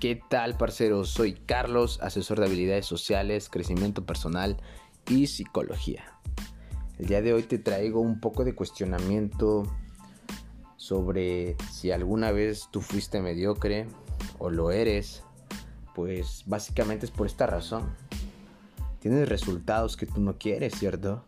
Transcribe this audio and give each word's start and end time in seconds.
¿Qué 0.00 0.22
tal, 0.28 0.56
parceros? 0.56 1.08
Soy 1.08 1.32
Carlos, 1.32 1.98
asesor 2.00 2.38
de 2.38 2.46
habilidades 2.46 2.86
sociales, 2.86 3.48
crecimiento 3.48 4.06
personal 4.06 4.56
y 5.08 5.26
psicología. 5.26 6.04
El 6.98 7.06
día 7.06 7.20
de 7.20 7.32
hoy 7.32 7.42
te 7.42 7.58
traigo 7.58 8.00
un 8.00 8.20
poco 8.20 8.44
de 8.44 8.54
cuestionamiento 8.54 9.64
sobre 10.76 11.56
si 11.72 11.90
alguna 11.90 12.30
vez 12.30 12.68
tú 12.70 12.80
fuiste 12.80 13.20
mediocre 13.20 13.88
o 14.38 14.50
lo 14.50 14.70
eres. 14.70 15.24
Pues 15.96 16.44
básicamente 16.46 17.04
es 17.04 17.10
por 17.10 17.26
esta 17.26 17.48
razón. 17.48 17.92
Tienes 19.00 19.28
resultados 19.28 19.96
que 19.96 20.06
tú 20.06 20.20
no 20.20 20.38
quieres, 20.38 20.74
¿cierto? 20.78 21.24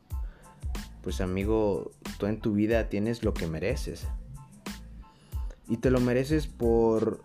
Pues 1.03 1.21
amigo, 1.21 1.91
tú 2.21 2.27
en 2.27 2.41
tu 2.41 2.53
vida 2.53 2.89
tienes 2.89 3.25
lo 3.25 3.35
que 3.35 3.49
mereces. 3.49 4.07
Y 5.67 5.79
te 5.79 5.91
lo 5.91 5.99
mereces 5.99 6.47
por 6.47 7.25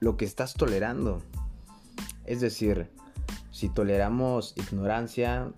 lo 0.00 0.16
que 0.16 0.24
estás 0.24 0.54
tolerando. 0.54 1.22
Es 2.24 2.40
decir, 2.40 2.90
si 3.50 3.68
toleramos 3.68 4.54
ignorancia, 4.56 5.52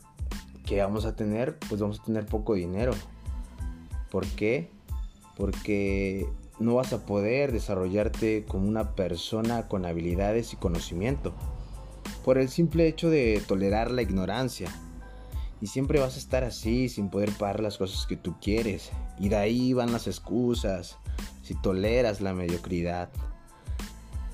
¿qué 0.67 0.81
vamos 0.81 1.05
a 1.05 1.17
tener? 1.17 1.59
Pues 1.69 1.81
vamos 1.81 2.01
a 2.01 2.05
tener 2.05 2.27
poco 2.27 2.55
dinero. 2.55 2.93
¿Por 4.11 4.27
qué? 4.27 4.71
Porque 5.37 6.29
no 6.59 6.75
vas 6.75 6.93
a 6.93 7.07
poder 7.07 7.53
desarrollarte 7.53 8.45
como 8.47 8.69
una 8.69 8.95
persona 8.95 9.69
con 9.69 9.87
habilidades 9.87 10.53
y 10.53 10.57
conocimiento. 10.57 11.33
Por 12.25 12.39
el 12.39 12.49
simple 12.49 12.89
hecho 12.89 13.11
de 13.11 13.43
tolerar 13.47 13.91
la 13.91 14.03
ignorancia. 14.03 14.69
Y 15.61 15.69
siempre 15.69 16.01
vas 16.01 16.17
a 16.17 16.19
estar 16.19 16.43
así, 16.43 16.89
sin 16.89 17.09
poder 17.09 17.31
pagar 17.33 17.61
las 17.61 17.79
cosas 17.79 18.07
que 18.07 18.17
tú 18.17 18.35
quieres. 18.41 18.91
Y 19.19 19.29
de 19.29 19.37
ahí 19.37 19.73
van 19.73 19.93
las 19.93 20.09
excusas. 20.09 20.99
Si 21.43 21.55
toleras 21.61 22.21
la 22.21 22.35
mediocridad. 22.35 23.11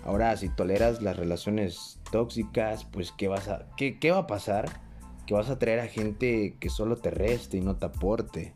Ahora, 0.04 0.36
si 0.36 0.48
toleras 0.48 1.02
las 1.02 1.16
relaciones 1.16 2.00
tóxicas, 2.10 2.84
pues 2.84 3.12
¿qué, 3.12 3.28
vas 3.28 3.48
a, 3.48 3.66
qué, 3.76 4.10
va 4.10 4.18
a 4.18 4.26
pasar? 4.26 4.80
Que 5.26 5.34
vas 5.34 5.50
a 5.50 5.58
traer 5.58 5.80
a 5.80 5.86
gente 5.86 6.56
que 6.58 6.70
solo 6.70 6.96
te 6.96 7.10
reste 7.10 7.58
y 7.58 7.60
no 7.60 7.76
te 7.76 7.86
aporte. 7.86 8.54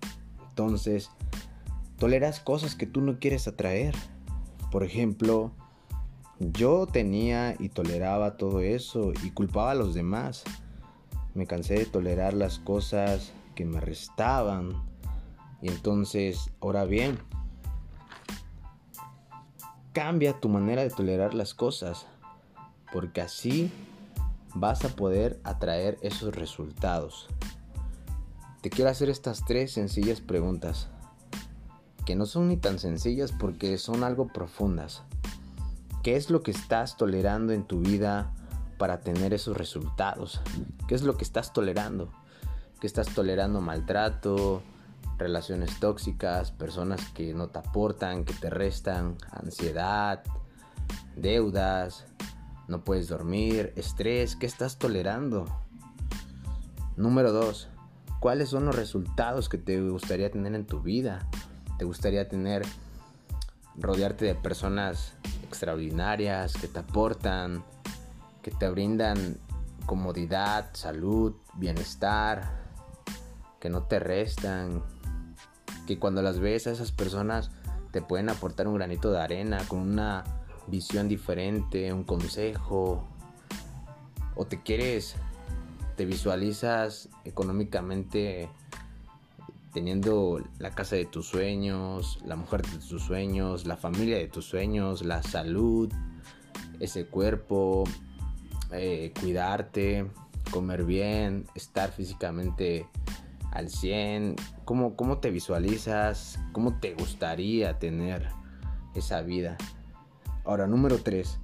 Entonces, 0.48 1.10
toleras 1.98 2.40
cosas 2.40 2.74
que 2.74 2.86
tú 2.86 3.00
no 3.00 3.18
quieres 3.18 3.48
atraer. 3.48 3.94
Por 4.70 4.84
ejemplo, 4.84 5.52
yo 6.38 6.86
tenía 6.86 7.54
y 7.58 7.68
toleraba 7.68 8.36
todo 8.36 8.60
eso 8.60 9.12
y 9.22 9.30
culpaba 9.30 9.72
a 9.72 9.76
los 9.76 9.94
demás. 9.94 10.44
Me 11.34 11.46
cansé 11.46 11.74
de 11.74 11.86
tolerar 11.86 12.34
las 12.34 12.58
cosas 12.58 13.32
que 13.54 13.64
me 13.64 13.80
restaban. 13.80 14.72
Y 15.60 15.68
entonces, 15.68 16.50
ahora 16.60 16.84
bien, 16.84 17.18
Cambia 19.92 20.40
tu 20.40 20.48
manera 20.48 20.82
de 20.82 20.88
tolerar 20.88 21.34
las 21.34 21.52
cosas, 21.52 22.06
porque 22.90 23.20
así 23.20 23.70
vas 24.54 24.86
a 24.86 24.88
poder 24.88 25.38
atraer 25.44 25.98
esos 26.00 26.34
resultados. 26.34 27.28
Te 28.62 28.70
quiero 28.70 28.90
hacer 28.90 29.10
estas 29.10 29.44
tres 29.44 29.72
sencillas 29.72 30.22
preguntas, 30.22 30.88
que 32.06 32.16
no 32.16 32.24
son 32.24 32.48
ni 32.48 32.56
tan 32.56 32.78
sencillas 32.78 33.32
porque 33.32 33.76
son 33.76 34.02
algo 34.02 34.28
profundas. 34.28 35.02
¿Qué 36.02 36.16
es 36.16 36.30
lo 36.30 36.42
que 36.42 36.52
estás 36.52 36.96
tolerando 36.96 37.52
en 37.52 37.64
tu 37.64 37.80
vida 37.80 38.32
para 38.78 39.00
tener 39.00 39.34
esos 39.34 39.58
resultados? 39.58 40.40
¿Qué 40.88 40.94
es 40.94 41.02
lo 41.02 41.18
que 41.18 41.24
estás 41.24 41.52
tolerando? 41.52 42.10
¿Qué 42.80 42.86
estás 42.86 43.08
tolerando 43.08 43.60
maltrato, 43.60 44.62
relaciones 45.22 45.78
tóxicas, 45.80 46.52
personas 46.52 47.08
que 47.10 47.32
no 47.34 47.48
te 47.48 47.58
aportan, 47.58 48.24
que 48.24 48.34
te 48.34 48.50
restan, 48.50 49.16
ansiedad, 49.30 50.22
deudas, 51.16 52.06
no 52.68 52.84
puedes 52.84 53.08
dormir, 53.08 53.72
estrés, 53.76 54.36
¿qué 54.36 54.46
estás 54.46 54.78
tolerando? 54.78 55.46
Número 56.96 57.32
2. 57.32 57.68
¿Cuáles 58.20 58.50
son 58.50 58.66
los 58.66 58.76
resultados 58.76 59.48
que 59.48 59.58
te 59.58 59.80
gustaría 59.80 60.30
tener 60.30 60.54
en 60.54 60.66
tu 60.66 60.80
vida? 60.80 61.28
¿Te 61.78 61.84
gustaría 61.84 62.28
tener, 62.28 62.62
rodearte 63.76 64.24
de 64.24 64.34
personas 64.34 65.14
extraordinarias 65.44 66.54
que 66.54 66.68
te 66.68 66.78
aportan, 66.78 67.64
que 68.42 68.50
te 68.50 68.68
brindan 68.70 69.38
comodidad, 69.86 70.70
salud, 70.72 71.34
bienestar, 71.54 72.62
que 73.58 73.68
no 73.70 73.84
te 73.84 73.98
restan, 73.98 74.82
que 75.86 75.98
cuando 75.98 76.22
las 76.22 76.38
ves 76.38 76.66
a 76.66 76.72
esas 76.72 76.92
personas 76.92 77.50
te 77.90 78.02
pueden 78.02 78.30
aportar 78.30 78.68
un 78.68 78.74
granito 78.74 79.12
de 79.12 79.20
arena 79.20 79.58
con 79.68 79.80
una 79.80 80.24
visión 80.66 81.08
diferente, 81.08 81.92
un 81.92 82.04
consejo, 82.04 83.06
o 84.34 84.44
te 84.46 84.62
quieres, 84.62 85.16
te 85.96 86.06
visualizas 86.06 87.08
económicamente 87.24 88.48
teniendo 89.72 90.42
la 90.58 90.70
casa 90.70 90.96
de 90.96 91.06
tus 91.06 91.26
sueños, 91.26 92.18
la 92.26 92.36
mujer 92.36 92.62
de 92.62 92.78
tus 92.78 93.02
sueños, 93.02 93.66
la 93.66 93.76
familia 93.76 94.18
de 94.18 94.28
tus 94.28 94.44
sueños, 94.44 95.02
la 95.02 95.22
salud, 95.22 95.90
ese 96.78 97.06
cuerpo, 97.06 97.84
eh, 98.70 99.12
cuidarte, 99.18 100.06
comer 100.50 100.84
bien, 100.84 101.46
estar 101.54 101.90
físicamente 101.92 102.86
al 103.52 103.68
100? 103.68 104.36
¿Cómo, 104.64 104.96
¿Cómo 104.96 105.18
te 105.18 105.30
visualizas? 105.30 106.40
¿Cómo 106.52 106.80
te 106.80 106.94
gustaría 106.94 107.78
tener 107.78 108.28
esa 108.94 109.20
vida? 109.22 109.56
Ahora, 110.44 110.66
número 110.66 110.98
3. 110.98 111.38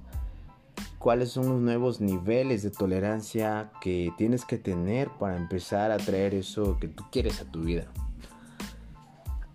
¿Cuáles 0.97 1.31
son 1.31 1.47
los 1.47 1.61
nuevos 1.61 2.01
niveles 2.01 2.63
de 2.63 2.71
tolerancia 2.71 3.71
que 3.79 4.11
tienes 4.17 4.43
que 4.43 4.57
tener 4.57 5.09
para 5.19 5.37
empezar 5.37 5.91
a 5.91 5.97
traer 5.97 6.33
eso 6.33 6.77
que 6.79 6.89
tú 6.89 7.05
quieres 7.11 7.39
a 7.39 7.45
tu 7.45 7.61
vida? 7.61 7.85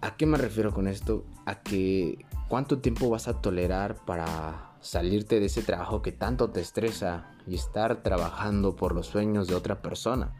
¿A 0.01 0.17
qué 0.17 0.25
me 0.25 0.39
refiero 0.39 0.73
con 0.73 0.87
esto? 0.87 1.25
A 1.45 1.61
que 1.61 2.25
cuánto 2.49 2.79
tiempo 2.79 3.11
vas 3.11 3.29
a 3.29 3.43
tolerar 3.43 3.97
para 4.07 4.73
salirte 4.81 5.41
de 5.41 5.47
ese 5.47 5.63
trabajo 5.63 6.03
que 6.03 6.13
tanto 6.13 6.51
te 6.51 6.61
estresa 6.61 7.31
y 7.47 7.57
estar 7.57 8.03
trabajando 8.03 8.77
por 8.77 8.95
los 8.95 9.07
sueños 9.07 9.47
de 9.47 9.55
otra 9.55 9.83
persona 9.83 10.33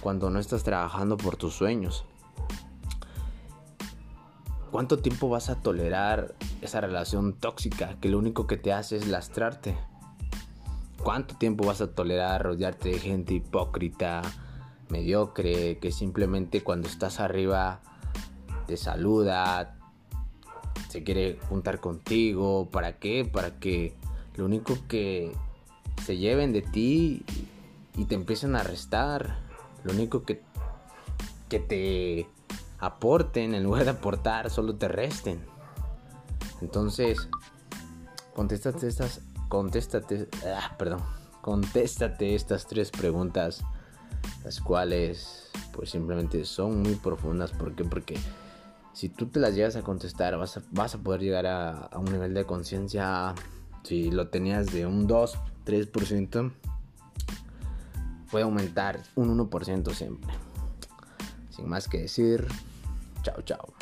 cuando 0.00 0.30
no 0.30 0.38
estás 0.38 0.64
trabajando 0.64 1.16
por 1.16 1.36
tus 1.36 1.54
sueños? 1.54 2.04
¿Cuánto 4.70 4.98
tiempo 4.98 5.28
vas 5.28 5.50
a 5.50 5.62
tolerar 5.62 6.34
esa 6.60 6.80
relación 6.80 7.34
tóxica 7.34 7.96
que 8.00 8.08
lo 8.08 8.18
único 8.18 8.48
que 8.48 8.56
te 8.56 8.72
hace 8.72 8.96
es 8.96 9.06
lastrarte? 9.06 9.76
¿Cuánto 11.00 11.36
tiempo 11.36 11.66
vas 11.66 11.80
a 11.80 11.94
tolerar 11.94 12.42
rodearte 12.42 12.88
de 12.88 12.98
gente 12.98 13.34
hipócrita, 13.34 14.22
mediocre, 14.88 15.78
que 15.78 15.92
simplemente 15.92 16.62
cuando 16.62 16.88
estás 16.88 17.20
arriba 17.20 17.82
te 18.66 18.76
saluda, 18.76 19.76
se 20.88 21.04
quiere 21.04 21.38
juntar 21.48 21.78
contigo? 21.78 22.68
¿Para 22.70 22.98
qué? 22.98 23.24
Para 23.24 23.60
que 23.60 23.94
lo 24.34 24.44
único 24.44 24.76
que 24.88 25.32
se 26.02 26.16
lleven 26.16 26.52
de 26.52 26.62
ti 26.62 27.22
y 27.96 28.06
te 28.06 28.14
empiecen 28.14 28.56
a 28.56 28.60
arrestar 28.60 29.43
lo 29.84 29.92
único 29.92 30.24
que, 30.24 30.42
que 31.48 31.60
te 31.60 32.28
aporten, 32.78 33.54
en 33.54 33.62
lugar 33.62 33.84
de 33.84 33.90
aportar, 33.90 34.50
solo 34.50 34.74
te 34.74 34.88
resten. 34.88 35.40
Entonces, 36.60 37.28
contéstate 38.34 38.88
estas, 38.88 39.20
contéstate, 39.48 40.28
ah, 40.46 40.74
perdón, 40.78 41.00
contéstate 41.40 42.34
estas 42.34 42.66
tres 42.66 42.90
preguntas, 42.90 43.62
las 44.44 44.60
cuales, 44.60 45.50
pues 45.72 45.90
simplemente 45.90 46.44
son 46.44 46.82
muy 46.82 46.94
profundas. 46.94 47.52
¿Por 47.52 47.74
qué? 47.74 47.84
Porque 47.84 48.18
si 48.94 49.08
tú 49.08 49.26
te 49.26 49.40
las 49.40 49.54
llegas 49.54 49.76
a 49.76 49.82
contestar, 49.82 50.38
vas 50.38 50.56
a, 50.56 50.62
vas 50.70 50.94
a 50.94 50.98
poder 50.98 51.20
llegar 51.20 51.46
a, 51.46 51.90
un 51.96 52.06
nivel 52.06 52.32
de 52.32 52.44
conciencia, 52.44 53.34
si 53.82 54.10
lo 54.10 54.28
tenías 54.28 54.72
de 54.72 54.86
un 54.86 55.06
2, 55.06 55.38
3%, 55.66 56.52
puede 58.34 58.46
aumentar 58.46 59.00
un 59.14 59.48
1% 59.48 59.94
siempre. 59.94 60.34
Sin 61.50 61.68
más 61.68 61.86
que 61.86 61.98
decir, 61.98 62.44
chao, 63.22 63.40
chao. 63.42 63.72